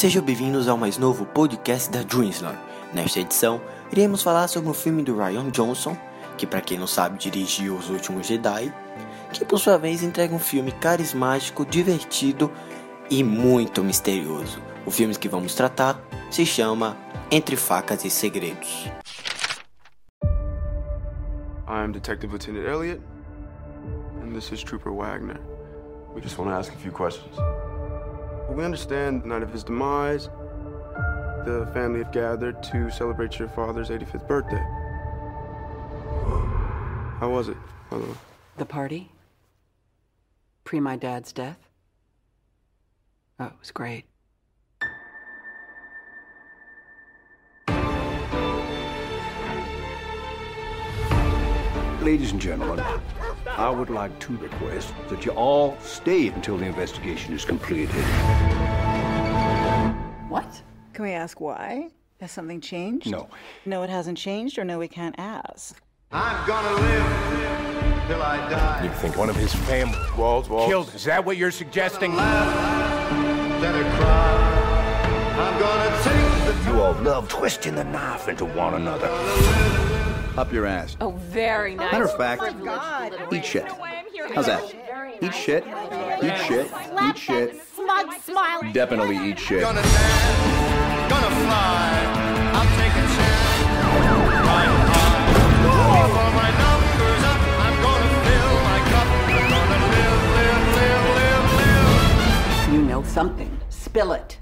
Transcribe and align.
Sejam 0.00 0.24
bem-vindos 0.24 0.66
ao 0.66 0.78
mais 0.78 0.96
novo 0.96 1.26
podcast 1.26 1.90
da 1.90 2.02
Dreamslar. 2.02 2.58
Nesta 2.90 3.20
edição, 3.20 3.60
iremos 3.92 4.22
falar 4.22 4.48
sobre 4.48 4.70
um 4.70 4.72
filme 4.72 5.02
do 5.02 5.14
Ryan 5.14 5.50
Johnson, 5.50 5.94
que 6.38 6.46
para 6.46 6.62
quem 6.62 6.78
não 6.78 6.86
sabe 6.86 7.18
dirigiu 7.18 7.76
Os 7.76 7.90
Últimos 7.90 8.26
Jedi, 8.26 8.72
que 9.30 9.44
por 9.44 9.58
sua 9.58 9.76
vez 9.76 10.02
entrega 10.02 10.34
um 10.34 10.38
filme 10.38 10.72
carismático, 10.72 11.66
divertido 11.66 12.50
e 13.10 13.22
muito 13.22 13.84
misterioso. 13.84 14.58
O 14.86 14.90
filme 14.90 15.14
que 15.14 15.28
vamos 15.28 15.54
tratar 15.54 16.00
se 16.30 16.46
chama 16.46 16.96
Entre 17.30 17.54
Facas 17.54 18.02
e 18.02 18.08
Segredos. 18.08 18.86
I'm 21.68 21.92
Detective 21.92 22.32
Lieutenant 22.32 22.66
Elliot, 22.66 23.02
and 24.22 24.32
this 24.32 24.50
is 24.50 24.64
Trooper 24.64 24.94
Wagner. 24.94 25.38
We 26.14 26.22
just 26.22 26.38
want 26.38 26.50
to 26.52 26.56
ask 26.56 26.72
a 26.72 26.78
few 26.78 26.90
questions. 26.90 27.36
We 28.50 28.64
understand 28.64 29.22
the 29.22 29.28
night 29.28 29.42
of 29.42 29.52
his 29.52 29.64
demise, 29.64 30.28
the 31.44 31.70
family 31.72 32.00
have 32.00 32.12
gathered 32.12 32.62
to 32.64 32.90
celebrate 32.90 33.38
your 33.38 33.48
father's 33.48 33.88
85th 33.88 34.26
birthday. 34.26 34.62
How 37.20 37.30
was 37.30 37.48
it, 37.48 37.56
by 37.88 37.98
the 37.98 38.04
way? 38.04 38.14
The 38.58 38.66
party? 38.66 39.12
Pre 40.64 40.80
my 40.80 40.96
dad's 40.96 41.32
death? 41.32 41.58
Oh, 43.38 43.46
it 43.46 43.52
was 43.58 43.70
great. 43.70 44.04
Ladies 52.02 52.32
and 52.32 52.40
gentlemen, 52.40 52.84
I 53.46 53.70
would 53.70 53.90
like 53.90 54.18
to 54.20 54.36
request 54.36 54.92
that 55.08 55.24
you 55.24 55.32
all 55.32 55.76
stay 55.80 56.28
until 56.28 56.56
the 56.56 56.66
investigation 56.66 57.34
is 57.34 57.44
completed. 57.44 57.94
What? 60.28 60.62
Can 60.92 61.04
we 61.04 61.12
ask 61.12 61.40
why? 61.40 61.88
Has 62.20 62.30
something 62.32 62.60
changed? 62.60 63.10
No. 63.10 63.28
No, 63.64 63.82
it 63.82 63.90
hasn't 63.90 64.18
changed, 64.18 64.58
or 64.58 64.64
no, 64.64 64.78
we 64.78 64.88
can't 64.88 65.14
ask. 65.18 65.80
I'm 66.12 66.46
gonna 66.46 66.80
live 66.80 68.06
till 68.08 68.22
I 68.22 68.36
die. 68.50 68.84
You 68.84 68.90
think 68.90 69.16
one 69.16 69.30
of 69.30 69.36
his 69.36 69.54
family 69.54 69.98
Walls, 70.18 70.48
walls. 70.48 70.68
killed? 70.68 70.94
Is 70.94 71.04
that 71.04 71.24
what 71.24 71.36
you're 71.36 71.50
suggesting? 71.50 72.14
Then 72.16 72.20
I 73.74 73.96
cry. 73.96 74.50
I'm 75.38 75.58
gonna 75.58 75.90
take 76.02 76.64
the 76.64 76.70
You 76.70 76.80
all 76.82 76.92
love 77.02 77.28
twisting 77.28 77.74
the 77.74 77.84
knife 77.84 78.28
into 78.28 78.44
one 78.44 78.74
another. 78.74 79.08
Up 80.40 80.50
your 80.54 80.64
ass. 80.64 80.96
Oh, 81.02 81.10
very 81.10 81.74
nice. 81.74 81.92
Matter 81.92 82.06
of 82.06 82.16
fact, 82.16 82.40
God. 82.64 83.14
eat 83.30 83.44
shit. 83.44 83.66
How's 84.34 84.46
that? 84.46 84.64
Eat 85.20 85.34
shit, 85.34 85.66
eat 86.22 86.38
shit, 86.46 86.66
eat 87.02 87.18
shit. 87.18 87.62
Smug 87.76 88.14
smile. 88.22 88.62
Definitely 88.72 89.18
eat 89.18 89.38
shit. 89.38 89.60
Gonna 89.60 89.82
dance, 89.82 91.10
gonna 91.10 91.30
fly. 91.44 91.92
I'll 92.56 92.64
take 92.80 92.88
a 92.88 93.04
chance. 93.16 93.60
Ride 94.48 94.72
high. 94.88 95.28
Before 96.08 96.32
my 96.32 96.50
number's 96.56 97.22
up, 97.28 97.40
I'm 97.60 97.76
gonna 97.84 98.10
fill 98.24 98.52
my 98.64 98.80
cup. 98.88 99.08
I'm 99.28 99.44
gonna 99.52 99.80
live, 99.92 100.20
live, 100.40 100.64
live, 100.80 101.04
live, 101.20 101.44
live. 102.64 102.72
You 102.72 102.80
know 102.80 103.02
something. 103.02 103.52
Spill 103.68 104.12
it. 104.14 104.38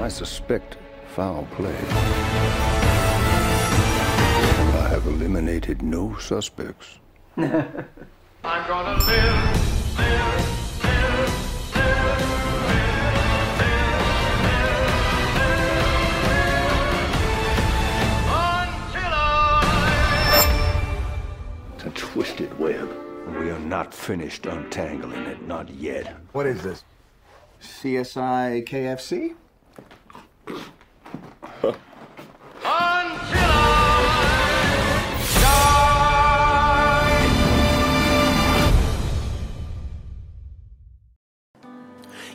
I 0.00 0.08
suspect 0.08 0.78
foul 1.18 1.48
play. 1.50 1.74
I 4.84 4.88
have 4.88 5.04
eliminated 5.08 5.82
no 5.82 6.16
suspects. 6.18 7.00
I'm 7.36 7.88
gonna 8.44 8.96
live, 9.04 9.98
live, 9.98 10.84
live, 10.84 11.32
I. 18.28 18.62
It's 21.74 21.84
a 21.84 21.90
twisted 21.90 22.56
web. 22.60 22.88
We 23.40 23.50
are 23.50 23.58
not 23.58 23.92
finished 23.92 24.46
untangling 24.46 25.24
it, 25.26 25.42
not 25.48 25.68
yet. 25.68 26.14
What 26.30 26.46
is 26.46 26.62
this? 26.62 26.84
CSI 27.60 28.64
KFC? 28.68 29.34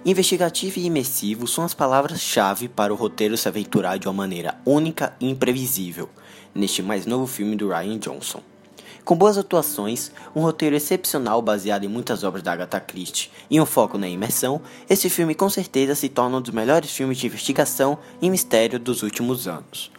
Investigativo 0.05 0.79
e 0.79 0.85
imersivo 0.85 1.47
são 1.47 1.63
as 1.63 1.73
palavras-chave 1.73 2.67
para 2.67 2.91
o 2.91 2.95
roteiro 2.95 3.37
se 3.37 3.47
aventurar 3.47 3.97
de 3.97 4.05
uma 4.05 4.13
maneira 4.13 4.59
única 4.65 5.15
e 5.17 5.29
imprevisível 5.29 6.09
neste 6.53 6.83
mais 6.83 7.05
novo 7.05 7.25
filme 7.25 7.55
do 7.55 7.69
Ryan 7.69 7.97
Johnson. 7.97 8.52
Com 9.05 9.17
boas 9.17 9.37
atuações, 9.37 10.13
um 10.33 10.39
roteiro 10.39 10.77
excepcional 10.77 11.41
baseado 11.41 11.83
em 11.83 11.89
muitas 11.89 12.23
obras 12.23 12.41
da 12.41 12.53
Agatha 12.53 12.79
Christie 12.79 13.29
e 13.49 13.59
um 13.59 13.65
foco 13.65 13.97
na 13.97 14.07
imersão, 14.07 14.61
esse 14.89 15.09
filme 15.09 15.35
com 15.35 15.49
certeza 15.49 15.93
se 15.93 16.07
torna 16.07 16.37
um 16.37 16.41
dos 16.41 16.53
melhores 16.53 16.89
filmes 16.89 17.17
de 17.17 17.27
investigação 17.27 17.97
e 18.21 18.29
mistério 18.29 18.79
dos 18.79 19.03
últimos 19.03 19.45
anos. 19.45 19.91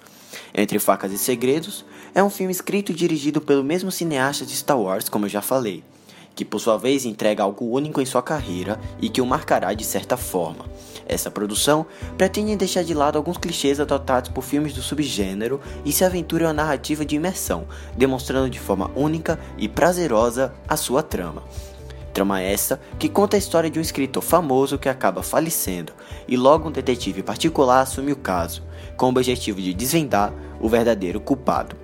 Entre 0.55 0.79
Facas 0.79 1.13
e 1.13 1.19
Segredos 1.19 1.85
é 2.15 2.23
um 2.23 2.31
filme 2.31 2.51
escrito 2.51 2.93
e 2.93 2.95
dirigido 2.95 3.43
pelo 3.43 3.63
mesmo 3.63 3.93
cineasta 3.93 4.47
de 4.47 4.57
Star 4.57 4.81
Wars, 4.81 5.11
como 5.11 5.27
eu 5.27 5.31
já 5.31 5.43
falei, 5.43 5.85
que 6.35 6.45
por 6.45 6.59
sua 6.59 6.79
vez 6.79 7.05
entrega 7.05 7.43
algo 7.43 7.67
único 7.67 8.01
em 8.01 8.07
sua 8.07 8.23
carreira 8.23 8.81
e 9.03 9.11
que 9.11 9.21
o 9.21 9.27
marcará 9.27 9.75
de 9.75 9.85
certa 9.85 10.17
forma. 10.17 10.65
Essa 11.07 11.31
produção 11.31 11.87
pretende 12.17 12.57
deixar 12.57 12.83
de 12.83 12.95
lado 12.95 13.17
alguns 13.17 13.37
clichês 13.37 13.79
adotados 13.79 14.31
por 14.31 14.43
filmes 14.43 14.73
do 14.73 14.83
subgênero 14.83 15.61
e 15.85 15.93
se 15.93 16.05
aventura 16.05 16.45
em 16.45 16.47
uma 16.47 16.53
narrativa 16.53 17.05
de 17.05 17.17
imersão, 17.17 17.67
demonstrando 17.97 18.49
de 18.49 18.59
forma 18.59 18.91
única 18.95 19.39
e 19.59 19.69
prazerosa 19.69 20.55
a 20.67 20.77
sua 20.77 21.03
trama. 21.03 21.43
Trama 22.15 22.41
essa 22.41 22.81
que 22.99 23.09
conta 23.09 23.37
a 23.37 23.39
história 23.39 23.69
de 23.69 23.79
um 23.79 23.83
escritor 23.83 24.23
famoso 24.23 24.79
que 24.79 24.89
acaba 24.89 25.23
falecendo 25.23 25.93
e 26.29 26.37
logo 26.37 26.69
um 26.69 26.73
detetive 26.73 27.25
particular 27.25 27.81
assume 27.81 28.13
o 28.13 28.17
caso, 28.17 28.63
com 28.97 29.07
o 29.07 29.09
objetivo 29.09 29.61
de 29.61 29.75
desvendar 29.75 30.33
o 30.61 30.69
verdadeiro 30.69 31.21
culpado. 31.21 31.84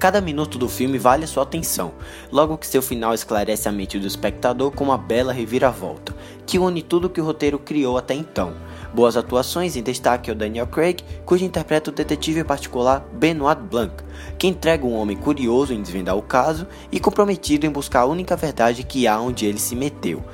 Cada 0.00 0.18
minuto 0.18 0.56
do 0.56 0.66
filme 0.66 0.96
vale 0.96 1.24
a 1.24 1.26
sua 1.26 1.42
atenção, 1.42 1.92
logo 2.32 2.56
que 2.56 2.66
seu 2.66 2.80
final 2.80 3.12
esclarece 3.12 3.68
a 3.68 3.72
mente 3.72 3.98
do 3.98 4.06
espectador 4.06 4.70
com 4.70 4.84
uma 4.84 4.96
bela 4.96 5.30
reviravolta, 5.30 6.16
que 6.46 6.58
une 6.58 6.80
tudo 6.80 7.10
que 7.10 7.20
o 7.20 7.24
roteiro 7.24 7.58
criou 7.58 7.98
até 7.98 8.14
então. 8.14 8.54
Boas 8.94 9.14
atuações 9.14 9.76
em 9.76 9.82
destaque 9.82 10.30
ao 10.30 10.36
Daniel 10.36 10.66
Craig, 10.66 11.04
cujo 11.26 11.44
interpreta 11.44 11.90
o 11.90 11.92
detetive 11.92 12.42
particular 12.42 13.06
Benoit 13.12 13.60
Blanc, 13.60 13.92
que 14.38 14.46
entrega 14.46 14.86
um 14.86 14.96
homem 14.96 15.18
curioso 15.18 15.74
em 15.74 15.82
desvendar 15.82 16.16
o 16.16 16.22
caso 16.22 16.66
e 16.90 16.98
comprometido 16.98 17.66
em 17.66 17.70
buscar 17.70 18.00
a 18.00 18.06
única 18.06 18.34
verdade 18.34 18.84
que 18.84 19.06
há 19.06 19.20
onde 19.20 19.44
ele 19.44 19.58
se 19.58 19.76
meteu. 19.76 20.24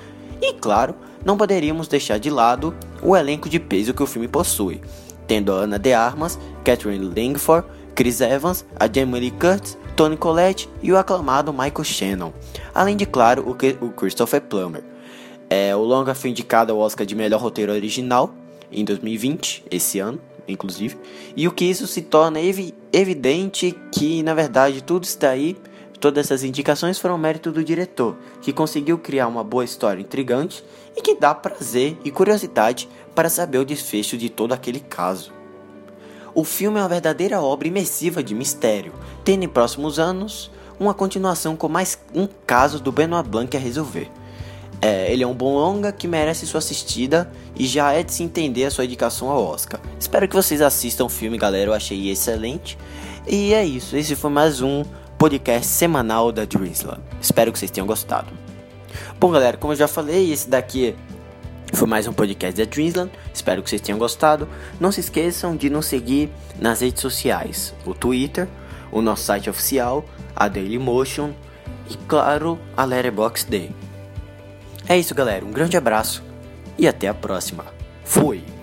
E 0.41 0.53
claro, 0.53 0.95
não 1.25 1.37
poderíamos 1.37 1.89
deixar 1.89 2.19
de 2.19 2.31
lado 2.31 2.73
o 3.03 3.17
elenco 3.17 3.49
de 3.49 3.59
peso 3.59 3.93
que 3.93 4.03
o 4.03 4.07
filme 4.07 4.29
possui, 4.29 4.81
tendo 5.27 5.51
a 5.51 5.57
Ana 5.57 5.77
de 5.77 5.93
Armas, 5.93 6.39
Catherine 6.63 7.13
Langford, 7.13 7.67
Chris 7.97 8.21
Evans, 8.21 8.63
a 8.79 8.87
Jamie 8.87 9.19
Lee 9.19 9.31
Curtis, 9.31 9.79
Tony 9.97 10.19
Collette 10.19 10.69
e 10.83 10.93
o 10.93 10.99
aclamado 10.99 11.51
Michael 11.51 11.83
Shannon, 11.83 12.33
além 12.75 12.95
de, 12.95 13.07
claro, 13.07 13.43
o, 13.43 13.85
o 13.87 13.91
Christopher 13.91 14.43
Plummer. 14.43 14.85
É, 15.49 15.75
o 15.75 15.81
longa 15.81 16.15
foi 16.15 16.29
indicado 16.29 16.73
ao 16.73 16.79
Oscar 16.79 17.07
de 17.07 17.15
melhor 17.15 17.41
roteiro 17.41 17.73
original 17.73 18.35
em 18.71 18.85
2020, 18.85 19.65
esse 19.71 19.99
ano, 19.99 20.21
inclusive, 20.47 20.99
e 21.35 21.49
o 21.49 21.53
que 21.53 21.65
isso 21.65 21.87
se 21.87 22.03
torna 22.03 22.39
evi 22.39 22.75
evidente 22.93 23.75
que, 23.91 24.23
na 24.23 24.35
verdade, 24.35 24.83
tudo 24.83 25.05
está 25.05 25.31
aí, 25.31 25.57
todas 25.99 26.27
essas 26.27 26.45
indicações 26.45 26.99
foram 26.99 27.17
mérito 27.17 27.51
do 27.51 27.65
diretor, 27.65 28.15
que 28.43 28.53
conseguiu 28.53 28.99
criar 28.99 29.27
uma 29.27 29.43
boa 29.43 29.65
história 29.65 30.03
intrigante 30.03 30.63
e 30.95 31.01
que 31.01 31.15
dá 31.15 31.35
prazer 31.35 31.97
e 32.05 32.11
curiosidade 32.11 32.89
para 33.15 33.31
saber 33.31 33.57
o 33.57 33.65
desfecho 33.65 34.19
de 34.19 34.29
todo 34.29 34.53
aquele 34.53 34.81
caso. 34.81 35.33
O 36.37 36.45
filme 36.45 36.79
é 36.79 36.83
uma 36.83 36.89
verdadeira 36.91 37.41
obra 37.41 37.67
imersiva 37.67 38.23
de 38.23 38.35
mistério, 38.35 38.93
tendo 39.25 39.45
em 39.45 39.49
próximos 39.49 39.99
anos 39.99 40.51
uma 40.79 40.93
continuação 40.93 41.57
com 41.57 41.67
mais 41.67 41.99
um 42.15 42.29
caso 42.47 42.79
do 42.79 42.93
Benoit 42.93 43.27
Blanc 43.27 43.57
a 43.57 43.59
resolver. 43.59 44.11
É, 44.83 45.11
ele 45.11 45.23
é 45.25 45.27
um 45.27 45.33
bom 45.33 45.55
longa 45.55 45.91
que 45.91 46.07
merece 46.07 46.47
sua 46.47 46.59
assistida 46.59 47.33
e 47.59 47.67
já 47.67 47.91
é 47.95 48.03
de 48.03 48.13
se 48.13 48.23
entender 48.23 48.67
a 48.67 48.71
sua 48.71 48.85
indicação 48.85 49.31
ao 49.31 49.43
Oscar. 49.43 49.81
Espero 49.99 50.29
que 50.29 50.37
vocês 50.37 50.61
assistam 50.61 51.07
o 51.07 51.09
filme, 51.09 51.39
galera. 51.39 51.71
Eu 51.71 51.75
achei 51.75 52.11
excelente. 52.11 52.77
E 53.27 53.55
é 53.55 53.65
isso. 53.65 53.97
Esse 53.97 54.15
foi 54.15 54.29
mais 54.29 54.61
um 54.61 54.85
podcast 55.17 55.67
semanal 55.67 56.31
da 56.33 56.45
Dreamsland. 56.45 57.01
Espero 57.19 57.51
que 57.51 57.59
vocês 57.59 57.71
tenham 57.71 57.87
gostado. 57.87 58.29
Bom, 59.19 59.31
galera, 59.31 59.57
como 59.57 59.73
eu 59.73 59.77
já 59.79 59.89
falei, 59.89 60.31
esse 60.31 60.51
daqui 60.51 60.95
foi 61.73 61.89
mais 61.89 62.07
um 62.07 62.13
podcast 62.13 62.57
da 62.57 62.69
Dreamsland. 62.69 63.11
Espero 63.33 63.63
que 63.63 63.69
vocês 63.69 63.83
tenham 63.83 63.99
gostado. 63.99 64.49
Não 64.81 64.93
se 64.93 65.01
esqueçam 65.01 65.57
de 65.57 65.69
nos 65.69 65.87
seguir 65.87 66.31
nas 66.59 66.81
redes 66.81 67.03
sociais: 67.03 67.75
o 67.85 67.95
Twitter, 67.95 68.49
o 68.91 69.03
nosso 69.03 69.25
site 69.25 69.51
oficial, 69.51 70.05
a 70.35 70.49
Dailymotion 70.49 71.33
e, 71.91 71.97
claro, 72.09 72.59
a 72.77 72.85
Letterboxd. 72.85 73.75
É 74.89 74.97
isso, 74.97 75.15
galera. 75.15 75.45
Um 75.45 75.53
grande 75.53 75.77
abraço 75.77 76.23
e 76.79 76.87
até 76.87 77.09
a 77.09 77.15
próxima. 77.15 77.65
Fui! 78.05 78.56